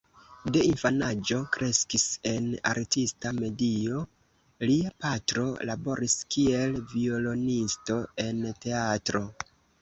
[0.53, 3.99] De infanaĝo kreskis en artista medio:
[4.69, 9.25] lia patro laboris kiel violonisto en teatro.